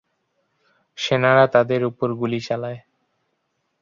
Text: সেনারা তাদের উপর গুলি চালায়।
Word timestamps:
সেনারা 0.97 1.45
তাদের 1.47 1.81
উপর 1.85 2.07
গুলি 2.13 2.39
চালায়। 2.41 2.79